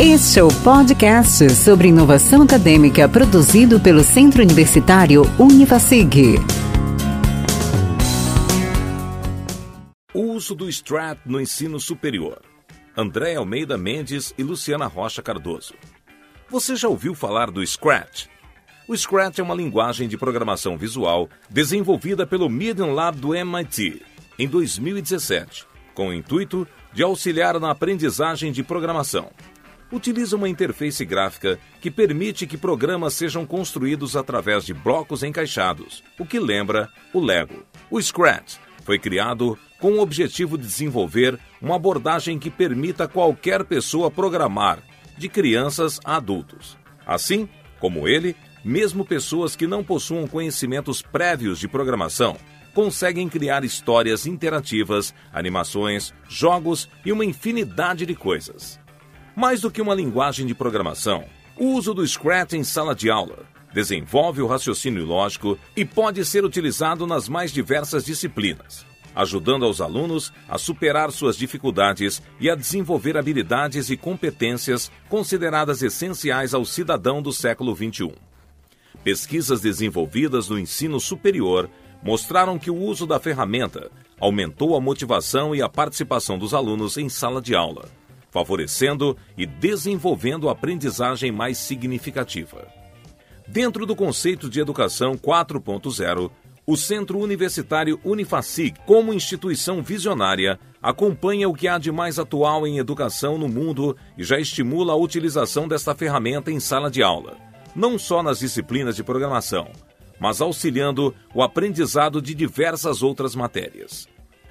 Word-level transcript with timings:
Este 0.00 0.38
é 0.38 0.44
o 0.44 0.48
podcast 0.62 1.50
sobre 1.50 1.88
inovação 1.88 2.42
acadêmica 2.42 3.08
produzido 3.08 3.80
pelo 3.80 4.04
Centro 4.04 4.40
Universitário 4.40 5.22
Univasig. 5.36 6.36
O 10.14 10.20
uso 10.20 10.54
do 10.54 10.70
STRAT 10.70 11.18
no 11.26 11.40
ensino 11.40 11.80
superior. 11.80 12.40
André 12.96 13.34
Almeida 13.34 13.76
Mendes 13.76 14.32
e 14.38 14.44
Luciana 14.44 14.86
Rocha 14.86 15.20
Cardoso. 15.20 15.74
Você 16.48 16.76
já 16.76 16.86
ouviu 16.86 17.12
falar 17.12 17.50
do 17.50 17.66
Scratch? 17.66 18.26
O 18.86 18.96
Scratch 18.96 19.40
é 19.40 19.42
uma 19.42 19.54
linguagem 19.56 20.06
de 20.06 20.16
programação 20.16 20.78
visual 20.78 21.28
desenvolvida 21.50 22.24
pelo 22.24 22.48
Medium 22.48 22.94
Lab 22.94 23.18
do 23.18 23.34
MIT 23.34 24.00
em 24.38 24.46
2017, 24.46 25.66
com 25.92 26.10
o 26.10 26.14
intuito 26.14 26.68
de 26.92 27.02
auxiliar 27.02 27.58
na 27.58 27.72
aprendizagem 27.72 28.52
de 28.52 28.62
programação 28.62 29.28
utiliza 29.90 30.36
uma 30.36 30.48
interface 30.48 31.04
gráfica 31.04 31.58
que 31.80 31.90
permite 31.90 32.46
que 32.46 32.56
programas 32.56 33.14
sejam 33.14 33.46
construídos 33.46 34.16
através 34.16 34.64
de 34.64 34.74
blocos 34.74 35.22
encaixados, 35.22 36.02
o 36.18 36.26
que 36.26 36.38
lembra 36.38 36.90
o 37.12 37.20
Lego. 37.20 37.64
O 37.90 38.00
Scratch 38.00 38.56
foi 38.84 38.98
criado 38.98 39.58
com 39.80 39.92
o 39.92 40.00
objetivo 40.00 40.58
de 40.58 40.66
desenvolver 40.66 41.38
uma 41.60 41.76
abordagem 41.76 42.38
que 42.38 42.50
permita 42.50 43.08
qualquer 43.08 43.64
pessoa 43.64 44.10
programar, 44.10 44.82
de 45.16 45.28
crianças 45.28 45.98
a 46.04 46.16
adultos. 46.16 46.76
Assim, 47.06 47.48
como 47.80 48.06
ele, 48.06 48.36
mesmo 48.64 49.04
pessoas 49.04 49.56
que 49.56 49.66
não 49.66 49.82
possuam 49.82 50.26
conhecimentos 50.26 51.00
prévios 51.00 51.58
de 51.58 51.68
programação 51.68 52.36
conseguem 52.74 53.28
criar 53.28 53.64
histórias 53.64 54.26
interativas, 54.26 55.12
animações, 55.32 56.14
jogos 56.28 56.88
e 57.04 57.10
uma 57.10 57.24
infinidade 57.24 58.06
de 58.06 58.14
coisas. 58.14 58.78
Mais 59.38 59.60
do 59.60 59.70
que 59.70 59.80
uma 59.80 59.94
linguagem 59.94 60.44
de 60.44 60.52
programação, 60.52 61.24
o 61.56 61.66
uso 61.66 61.94
do 61.94 62.04
Scratch 62.04 62.54
em 62.54 62.64
sala 62.64 62.92
de 62.92 63.08
aula 63.08 63.46
desenvolve 63.72 64.42
o 64.42 64.48
raciocínio 64.48 65.04
lógico 65.04 65.56
e 65.76 65.84
pode 65.84 66.24
ser 66.24 66.44
utilizado 66.44 67.06
nas 67.06 67.28
mais 67.28 67.52
diversas 67.52 68.04
disciplinas, 68.04 68.84
ajudando 69.14 69.64
aos 69.64 69.80
alunos 69.80 70.32
a 70.48 70.58
superar 70.58 71.12
suas 71.12 71.36
dificuldades 71.36 72.20
e 72.40 72.50
a 72.50 72.56
desenvolver 72.56 73.16
habilidades 73.16 73.90
e 73.90 73.96
competências 73.96 74.90
consideradas 75.08 75.84
essenciais 75.84 76.52
ao 76.52 76.64
cidadão 76.64 77.22
do 77.22 77.32
século 77.32 77.76
XXI. 77.76 78.12
Pesquisas 79.04 79.60
desenvolvidas 79.60 80.48
no 80.48 80.58
ensino 80.58 80.98
superior 80.98 81.70
mostraram 82.02 82.58
que 82.58 82.72
o 82.72 82.76
uso 82.76 83.06
da 83.06 83.20
ferramenta 83.20 83.88
aumentou 84.18 84.74
a 84.74 84.80
motivação 84.80 85.54
e 85.54 85.62
a 85.62 85.68
participação 85.68 86.36
dos 86.36 86.52
alunos 86.52 86.96
em 86.96 87.08
sala 87.08 87.40
de 87.40 87.54
aula 87.54 87.88
favorecendo 88.38 89.16
e 89.36 89.44
desenvolvendo 89.44 90.48
a 90.48 90.52
aprendizagem 90.52 91.32
mais 91.32 91.58
significativa. 91.58 92.68
Dentro 93.46 93.84
do 93.84 93.96
conceito 93.96 94.48
de 94.48 94.60
educação 94.60 95.14
4.0, 95.14 96.30
o 96.64 96.76
Centro 96.76 97.18
Universitário 97.18 97.98
Unifacig, 98.04 98.78
como 98.86 99.12
instituição 99.12 99.82
visionária, 99.82 100.58
acompanha 100.80 101.48
o 101.48 101.54
que 101.54 101.66
há 101.66 101.78
de 101.78 101.90
mais 101.90 102.18
atual 102.18 102.66
em 102.66 102.78
educação 102.78 103.38
no 103.38 103.48
mundo 103.48 103.96
e 104.16 104.22
já 104.22 104.38
estimula 104.38 104.92
a 104.92 104.96
utilização 104.96 105.66
desta 105.66 105.94
ferramenta 105.94 106.52
em 106.52 106.60
sala 106.60 106.90
de 106.90 107.02
aula, 107.02 107.36
não 107.74 107.98
só 107.98 108.22
nas 108.22 108.38
disciplinas 108.38 108.94
de 108.94 109.02
programação, 109.02 109.68
mas 110.20 110.40
auxiliando 110.40 111.12
o 111.34 111.42
aprendizado 111.42 112.22
de 112.22 112.34
diversas 112.34 113.02
outras 113.02 113.34
matérias. 113.34 114.06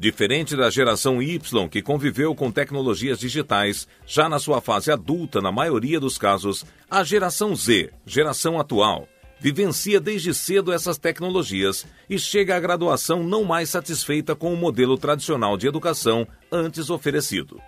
Diferente 0.00 0.54
da 0.54 0.70
geração 0.70 1.20
Y, 1.20 1.68
que 1.68 1.82
conviveu 1.82 2.32
com 2.32 2.52
tecnologias 2.52 3.18
digitais, 3.18 3.88
já 4.06 4.28
na 4.28 4.38
sua 4.38 4.60
fase 4.60 4.92
adulta, 4.92 5.40
na 5.40 5.50
maioria 5.50 5.98
dos 5.98 6.16
casos, 6.16 6.64
a 6.88 7.02
geração 7.02 7.56
Z, 7.56 7.90
geração 8.06 8.60
atual, 8.60 9.08
vivencia 9.40 9.98
desde 9.98 10.32
cedo 10.32 10.72
essas 10.72 10.98
tecnologias 10.98 11.84
e 12.08 12.16
chega 12.16 12.56
à 12.56 12.60
graduação 12.60 13.24
não 13.24 13.42
mais 13.42 13.70
satisfeita 13.70 14.36
com 14.36 14.54
o 14.54 14.56
modelo 14.56 14.96
tradicional 14.96 15.56
de 15.56 15.66
educação 15.66 16.24
antes 16.52 16.90
oferecido. 16.90 17.60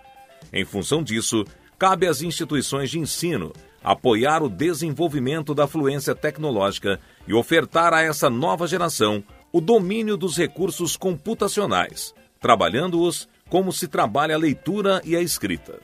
Em 0.53 0.65
função 0.65 1.03
disso, 1.03 1.45
cabe 1.77 2.07
às 2.07 2.23
instituições 2.23 2.91
de 2.91 3.01
ensino 3.01 3.53
apoiar 3.83 4.41
o 4.41 4.49
desenvolvimento 4.49 5.53
da 5.53 5.67
fluência 5.67 6.15
tecnológica 6.15 7.01
e 7.27 7.35
ofertar 7.35 7.93
a 7.93 8.03
essa 8.03 8.31
nova 8.31 8.69
geração 8.69 9.25
o 9.53 9.61
domínio 9.61 10.17
dos 10.17 10.37
recursos 10.37 10.97
computacionais, 10.97 12.15
trabalhando-os 12.41 13.29
como 13.49 13.73
se 13.73 13.87
trabalha 13.87 14.35
a 14.35 14.39
leitura 14.39 15.01
e 15.05 15.15
a 15.15 15.21
escrita. 15.21 15.79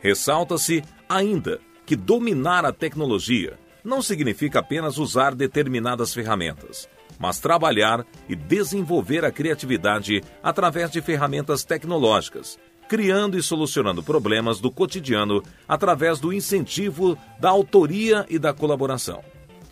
Ressalta-se 0.00 0.84
ainda 1.08 1.58
que 1.86 1.96
dominar 1.96 2.64
a 2.64 2.72
tecnologia 2.72 3.58
não 3.82 4.00
significa 4.00 4.60
apenas 4.60 4.98
usar 4.98 5.34
determinadas 5.34 6.14
ferramentas, 6.14 6.88
mas 7.18 7.40
trabalhar 7.40 8.04
e 8.28 8.36
desenvolver 8.36 9.24
a 9.24 9.32
criatividade 9.32 10.22
através 10.42 10.90
de 10.90 11.00
ferramentas 11.00 11.64
tecnológicas, 11.64 12.58
criando 12.88 13.38
e 13.38 13.42
solucionando 13.42 14.02
problemas 14.02 14.60
do 14.60 14.70
cotidiano 14.70 15.42
através 15.66 16.20
do 16.20 16.32
incentivo 16.32 17.16
da 17.40 17.48
autoria 17.48 18.26
e 18.28 18.38
da 18.38 18.52
colaboração. 18.52 19.24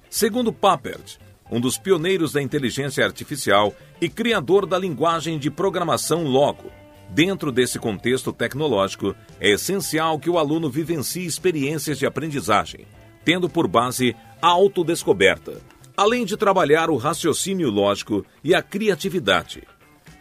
Segundo 0.08 0.52
Papert, 0.52 1.18
um 1.50 1.60
dos 1.60 1.76
pioneiros 1.76 2.32
da 2.32 2.40
inteligência 2.40 3.04
artificial 3.04 3.74
e 4.00 4.08
criador 4.08 4.66
da 4.66 4.78
linguagem 4.78 5.38
de 5.38 5.50
programação 5.50 6.24
Logo. 6.24 6.70
Dentro 7.08 7.50
desse 7.50 7.78
contexto 7.78 8.32
tecnológico, 8.32 9.16
é 9.40 9.50
essencial 9.50 10.18
que 10.18 10.30
o 10.30 10.38
aluno 10.38 10.70
vivencie 10.70 11.26
experiências 11.26 11.98
de 11.98 12.06
aprendizagem, 12.06 12.86
tendo 13.24 13.48
por 13.48 13.66
base 13.66 14.14
a 14.40 14.46
autodescoberta, 14.46 15.60
além 15.96 16.24
de 16.24 16.36
trabalhar 16.36 16.88
o 16.88 16.96
raciocínio 16.96 17.68
lógico 17.68 18.24
e 18.44 18.54
a 18.54 18.62
criatividade. 18.62 19.64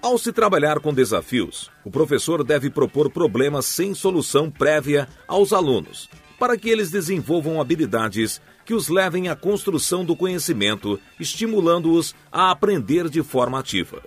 Ao 0.01 0.17
se 0.17 0.31
trabalhar 0.31 0.79
com 0.79 0.93
desafios, 0.93 1.69
o 1.85 1.91
professor 1.91 2.43
deve 2.43 2.69
propor 2.69 3.11
problemas 3.11 3.65
sem 3.65 3.93
solução 3.93 4.49
prévia 4.49 5.07
aos 5.27 5.53
alunos, 5.53 6.09
para 6.39 6.57
que 6.57 6.69
eles 6.69 6.89
desenvolvam 6.89 7.59
habilidades 7.59 8.41
que 8.69 8.73
os 8.75 8.87
levem 8.87 9.29
à 9.29 9.35
construção 9.35 10.05
do 10.05 10.15
conhecimento, 10.15 10.99
estimulando-os 11.19 12.13
a 12.31 12.51
aprender 12.51 13.09
de 13.09 13.23
forma 13.23 13.57
ativa. 13.57 14.03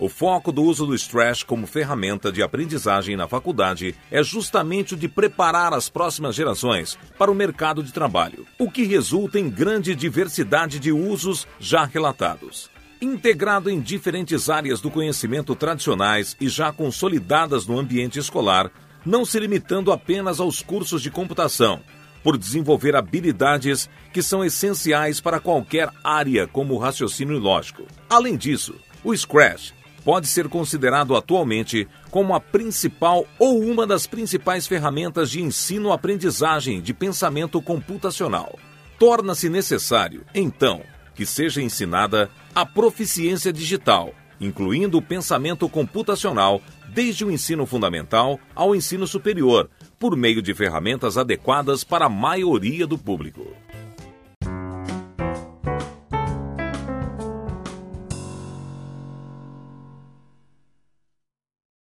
O 0.00 0.08
foco 0.08 0.50
do 0.50 0.64
uso 0.64 0.84
do 0.84 0.96
Stretch 0.96 1.44
como 1.44 1.64
ferramenta 1.64 2.32
de 2.32 2.42
aprendizagem 2.42 3.16
na 3.16 3.28
faculdade 3.28 3.94
é 4.10 4.20
justamente 4.20 4.94
o 4.94 4.96
de 4.96 5.06
preparar 5.06 5.72
as 5.72 5.88
próximas 5.88 6.34
gerações 6.34 6.98
para 7.16 7.30
o 7.30 7.36
mercado 7.36 7.84
de 7.84 7.92
trabalho, 7.92 8.44
o 8.58 8.68
que 8.68 8.82
resulta 8.82 9.38
em 9.38 9.48
grande 9.48 9.94
diversidade 9.94 10.80
de 10.80 10.90
usos 10.90 11.46
já 11.60 11.84
relatados. 11.84 12.68
Integrado 13.00 13.70
em 13.70 13.80
diferentes 13.80 14.50
áreas 14.50 14.80
do 14.80 14.90
conhecimento 14.90 15.54
tradicionais 15.54 16.36
e 16.40 16.48
já 16.48 16.72
consolidadas 16.72 17.64
no 17.64 17.78
ambiente 17.78 18.18
escolar, 18.18 18.72
não 19.06 19.24
se 19.24 19.38
limitando 19.38 19.92
apenas 19.92 20.40
aos 20.40 20.62
cursos 20.62 21.00
de 21.00 21.12
computação, 21.12 21.80
por 22.24 22.38
desenvolver 22.38 22.96
habilidades 22.96 23.88
que 24.12 24.22
são 24.22 24.42
essenciais 24.42 25.20
para 25.20 25.38
qualquer 25.38 25.90
área, 26.02 26.48
como 26.48 26.74
o 26.74 26.78
raciocínio 26.78 27.38
lógico. 27.38 27.84
Além 28.08 28.36
disso, 28.36 28.74
o 29.04 29.14
Scratch 29.14 29.72
pode 30.02 30.26
ser 30.26 30.48
considerado 30.48 31.14
atualmente 31.14 31.86
como 32.10 32.34
a 32.34 32.40
principal 32.40 33.26
ou 33.38 33.62
uma 33.62 33.86
das 33.86 34.06
principais 34.06 34.66
ferramentas 34.66 35.30
de 35.30 35.42
ensino-aprendizagem 35.42 36.80
de 36.80 36.94
pensamento 36.94 37.60
computacional. 37.60 38.58
Torna-se 38.98 39.48
necessário, 39.48 40.24
então, 40.34 40.82
que 41.14 41.26
seja 41.26 41.60
ensinada 41.60 42.30
a 42.54 42.64
proficiência 42.64 43.52
digital, 43.52 44.14
incluindo 44.40 44.98
o 44.98 45.02
pensamento 45.02 45.68
computacional 45.68 46.60
desde 46.88 47.24
o 47.24 47.30
ensino 47.30 47.66
fundamental 47.66 48.38
ao 48.54 48.74
ensino 48.74 49.06
superior, 49.06 49.68
por 50.04 50.18
meio 50.18 50.42
de 50.42 50.52
ferramentas 50.52 51.16
adequadas 51.16 51.82
para 51.82 52.04
a 52.04 52.08
maioria 52.10 52.86
do 52.86 52.98
público. 52.98 53.63